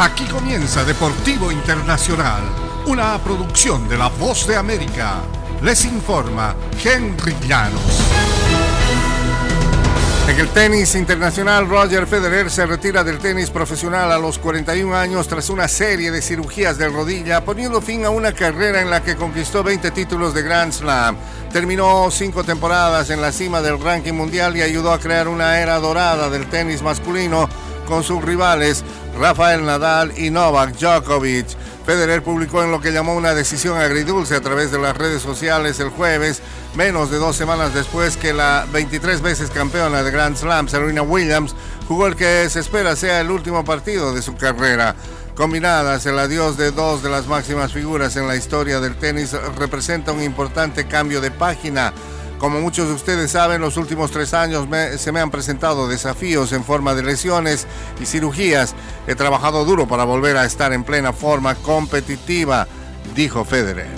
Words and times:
Aquí 0.00 0.24
comienza 0.24 0.82
Deportivo 0.82 1.52
Internacional, 1.52 2.40
una 2.86 3.18
producción 3.18 3.86
de 3.86 3.98
La 3.98 4.08
Voz 4.08 4.46
de 4.46 4.56
América. 4.56 5.16
Les 5.60 5.84
informa 5.84 6.56
Henry 6.82 7.36
Llanos. 7.46 8.00
En 10.26 10.40
el 10.40 10.48
tenis 10.48 10.94
internacional, 10.94 11.68
Roger 11.68 12.06
Federer 12.06 12.50
se 12.50 12.64
retira 12.64 13.04
del 13.04 13.18
tenis 13.18 13.50
profesional 13.50 14.10
a 14.10 14.16
los 14.18 14.38
41 14.38 14.96
años 14.96 15.28
tras 15.28 15.50
una 15.50 15.68
serie 15.68 16.10
de 16.10 16.22
cirugías 16.22 16.78
de 16.78 16.88
rodilla, 16.88 17.44
poniendo 17.44 17.82
fin 17.82 18.06
a 18.06 18.10
una 18.10 18.32
carrera 18.32 18.80
en 18.80 18.88
la 18.88 19.02
que 19.02 19.16
conquistó 19.16 19.62
20 19.62 19.90
títulos 19.90 20.32
de 20.32 20.40
Grand 20.40 20.72
Slam. 20.72 21.14
Terminó 21.52 22.10
cinco 22.10 22.42
temporadas 22.42 23.10
en 23.10 23.20
la 23.20 23.32
cima 23.32 23.60
del 23.60 23.78
ranking 23.78 24.14
mundial 24.14 24.56
y 24.56 24.62
ayudó 24.62 24.92
a 24.92 24.98
crear 24.98 25.28
una 25.28 25.60
era 25.60 25.78
dorada 25.78 26.30
del 26.30 26.46
tenis 26.48 26.80
masculino 26.80 27.50
con 27.90 28.04
sus 28.04 28.24
rivales 28.24 28.84
Rafael 29.18 29.64
Nadal 29.64 30.12
y 30.16 30.30
Novak 30.30 30.76
Djokovic. 30.76 31.56
Federer 31.84 32.22
publicó 32.22 32.62
en 32.62 32.70
lo 32.70 32.80
que 32.80 32.92
llamó 32.92 33.14
una 33.14 33.34
decisión 33.34 33.78
agridulce 33.78 34.36
a 34.36 34.40
través 34.40 34.70
de 34.70 34.78
las 34.78 34.96
redes 34.96 35.22
sociales 35.22 35.80
el 35.80 35.88
jueves, 35.88 36.40
menos 36.74 37.10
de 37.10 37.18
dos 37.18 37.36
semanas 37.36 37.74
después 37.74 38.16
que 38.16 38.32
la 38.32 38.66
23 38.72 39.20
veces 39.22 39.50
campeona 39.50 40.02
de 40.02 40.10
Grand 40.10 40.36
Slam, 40.36 40.68
Serena 40.68 41.02
Williams, 41.02 41.54
jugó 41.88 42.06
el 42.06 42.16
que 42.16 42.48
se 42.48 42.60
espera 42.60 42.94
sea 42.96 43.20
el 43.20 43.30
último 43.30 43.64
partido 43.64 44.12
de 44.14 44.22
su 44.22 44.36
carrera. 44.36 44.94
Combinadas, 45.34 46.04
el 46.06 46.18
adiós 46.18 46.56
de 46.56 46.70
dos 46.70 47.02
de 47.02 47.10
las 47.10 47.26
máximas 47.26 47.72
figuras 47.72 48.16
en 48.16 48.28
la 48.28 48.36
historia 48.36 48.78
del 48.80 48.96
tenis 48.96 49.32
representa 49.56 50.12
un 50.12 50.22
importante 50.22 50.86
cambio 50.86 51.20
de 51.20 51.30
página 51.30 51.92
como 52.40 52.58
muchos 52.62 52.88
de 52.88 52.94
ustedes 52.94 53.32
saben, 53.32 53.60
los 53.60 53.76
últimos 53.76 54.10
tres 54.12 54.32
años 54.32 54.66
se 54.96 55.12
me 55.12 55.20
han 55.20 55.30
presentado 55.30 55.88
desafíos 55.88 56.54
en 56.54 56.64
forma 56.64 56.94
de 56.94 57.02
lesiones 57.02 57.66
y 58.00 58.06
cirugías. 58.06 58.74
He 59.06 59.14
trabajado 59.14 59.64
duro 59.64 59.88
para 59.88 60.04
volver 60.04 60.36
a 60.36 60.44
estar 60.44 60.72
en 60.72 60.84
plena 60.84 61.12
forma 61.12 61.54
competitiva, 61.54 62.66
dijo 63.14 63.44
Federer. 63.44 63.88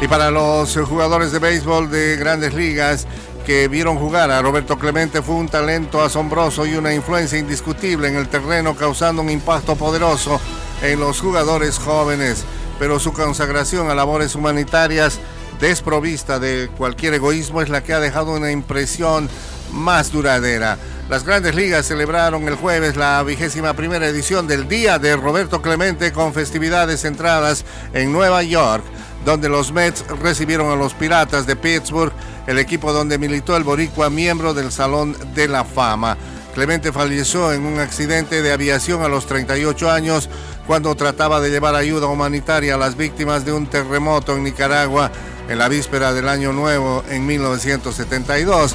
Y 0.00 0.08
para 0.08 0.30
los 0.30 0.76
jugadores 0.76 1.32
de 1.32 1.38
béisbol 1.38 1.90
de 1.90 2.16
grandes 2.16 2.52
ligas 2.52 3.06
que 3.46 3.68
vieron 3.68 3.96
jugar 3.98 4.30
a 4.30 4.42
Roberto 4.42 4.76
Clemente 4.76 5.22
fue 5.22 5.36
un 5.36 5.48
talento 5.48 6.02
asombroso 6.02 6.66
y 6.66 6.74
una 6.74 6.92
influencia 6.92 7.38
indiscutible 7.38 8.08
en 8.08 8.16
el 8.16 8.28
terreno, 8.28 8.74
causando 8.74 9.22
un 9.22 9.30
impacto 9.30 9.76
poderoso 9.76 10.40
en 10.82 11.00
los 11.00 11.20
jugadores 11.20 11.78
jóvenes. 11.78 12.44
Pero 12.78 12.98
su 12.98 13.12
consagración 13.12 13.88
a 13.88 13.94
labores 13.94 14.34
humanitarias 14.34 15.18
desprovista 15.60 16.38
de 16.38 16.68
cualquier 16.76 17.14
egoísmo 17.14 17.62
es 17.62 17.68
la 17.68 17.82
que 17.82 17.94
ha 17.94 18.00
dejado 18.00 18.32
una 18.32 18.50
impresión 18.50 19.30
más 19.76 20.10
duradera. 20.10 20.78
Las 21.08 21.24
grandes 21.24 21.54
ligas 21.54 21.86
celebraron 21.86 22.48
el 22.48 22.56
jueves 22.56 22.96
la 22.96 23.22
vigésima 23.22 23.74
primera 23.74 24.08
edición 24.08 24.48
del 24.48 24.66
Día 24.66 24.98
de 24.98 25.14
Roberto 25.16 25.62
Clemente 25.62 26.12
con 26.12 26.34
festividades 26.34 27.02
centradas 27.02 27.64
en 27.92 28.12
Nueva 28.12 28.42
York, 28.42 28.82
donde 29.24 29.48
los 29.48 29.72
Mets 29.72 30.04
recibieron 30.20 30.72
a 30.72 30.76
los 30.76 30.94
Piratas 30.94 31.46
de 31.46 31.54
Pittsburgh, 31.54 32.12
el 32.48 32.58
equipo 32.58 32.92
donde 32.92 33.18
militó 33.18 33.56
el 33.56 33.62
boricua 33.62 34.10
miembro 34.10 34.52
del 34.52 34.72
Salón 34.72 35.16
de 35.34 35.46
la 35.46 35.64
Fama. 35.64 36.16
Clemente 36.54 36.90
falleció 36.90 37.52
en 37.52 37.66
un 37.66 37.78
accidente 37.78 38.42
de 38.42 38.52
aviación 38.52 39.02
a 39.02 39.08
los 39.08 39.26
38 39.26 39.90
años 39.90 40.28
cuando 40.66 40.94
trataba 40.94 41.40
de 41.40 41.50
llevar 41.50 41.76
ayuda 41.76 42.06
humanitaria 42.06 42.74
a 42.74 42.78
las 42.78 42.96
víctimas 42.96 43.44
de 43.44 43.52
un 43.52 43.66
terremoto 43.66 44.34
en 44.34 44.42
Nicaragua 44.42 45.12
en 45.48 45.58
la 45.58 45.68
víspera 45.68 46.12
del 46.12 46.28
Año 46.28 46.52
Nuevo 46.52 47.04
en 47.08 47.26
1972 47.26 48.74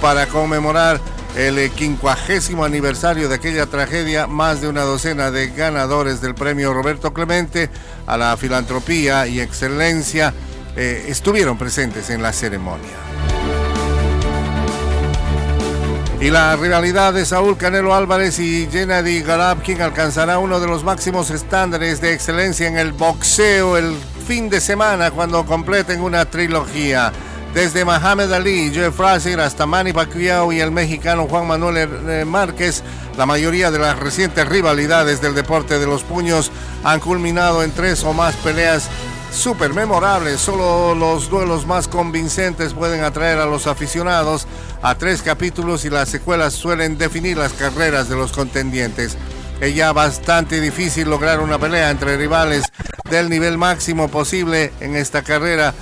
para 0.00 0.26
conmemorar 0.26 1.00
el 1.36 1.70
quincuagésimo 1.70 2.64
aniversario 2.64 3.28
de 3.28 3.36
aquella 3.36 3.66
tragedia, 3.66 4.26
más 4.26 4.60
de 4.60 4.68
una 4.68 4.82
docena 4.82 5.30
de 5.30 5.48
ganadores 5.48 6.20
del 6.20 6.34
premio 6.34 6.72
Roberto 6.72 7.12
Clemente 7.12 7.70
a 8.06 8.16
la 8.16 8.36
filantropía 8.36 9.26
y 9.26 9.40
excelencia 9.40 10.34
eh, 10.76 11.06
estuvieron 11.08 11.58
presentes 11.58 12.10
en 12.10 12.22
la 12.22 12.32
ceremonia. 12.32 12.90
Y 16.20 16.30
la 16.30 16.56
rivalidad 16.56 17.14
de 17.14 17.24
Saúl 17.24 17.56
Canelo 17.56 17.94
Álvarez 17.94 18.40
y 18.40 18.68
Gennady 18.70 19.22
Golovkin 19.22 19.80
alcanzará 19.80 20.38
uno 20.38 20.58
de 20.58 20.66
los 20.66 20.82
máximos 20.82 21.30
estándares 21.30 22.00
de 22.00 22.12
excelencia 22.12 22.66
en 22.66 22.76
el 22.76 22.90
boxeo 22.92 23.76
el 23.76 23.94
fin 24.26 24.50
de 24.50 24.60
semana 24.60 25.12
cuando 25.12 25.46
completen 25.46 26.00
una 26.00 26.24
trilogía. 26.24 27.12
Desde 27.54 27.84
Mohamed 27.84 28.30
Ali, 28.32 28.70
Joe 28.74 28.92
Frazier 28.92 29.40
hasta 29.40 29.66
Manny 29.66 29.92
Pacquiao 29.92 30.52
y 30.52 30.60
el 30.60 30.70
mexicano 30.70 31.26
Juan 31.26 31.46
Manuel 31.46 31.88
eh, 32.08 32.24
Márquez, 32.24 32.82
la 33.16 33.26
mayoría 33.26 33.70
de 33.70 33.78
las 33.78 33.98
recientes 33.98 34.46
rivalidades 34.46 35.20
del 35.20 35.34
deporte 35.34 35.78
de 35.78 35.86
los 35.86 36.04
puños 36.04 36.52
han 36.84 37.00
culminado 37.00 37.62
en 37.62 37.72
tres 37.72 38.04
o 38.04 38.12
más 38.12 38.36
peleas 38.36 38.88
súper 39.32 39.72
memorables. 39.72 40.40
Solo 40.40 40.94
los 40.94 41.30
duelos 41.30 41.66
más 41.66 41.88
convincentes 41.88 42.74
pueden 42.74 43.02
atraer 43.02 43.38
a 43.38 43.46
los 43.46 43.66
aficionados 43.66 44.46
a 44.82 44.94
tres 44.94 45.22
capítulos 45.22 45.84
y 45.84 45.90
las 45.90 46.10
secuelas 46.10 46.52
suelen 46.52 46.98
definir 46.98 47.38
las 47.38 47.54
carreras 47.54 48.08
de 48.08 48.16
los 48.16 48.30
contendientes. 48.30 49.16
Es 49.60 49.74
ya 49.74 49.92
bastante 49.92 50.60
difícil 50.60 51.10
lograr 51.10 51.40
una 51.40 51.58
pelea 51.58 51.90
entre 51.90 52.16
rivales 52.16 52.64
del 53.10 53.28
nivel 53.28 53.58
máximo 53.58 54.08
posible 54.08 54.72
en 54.80 54.94
esta 54.94 55.22
carrera 55.22 55.74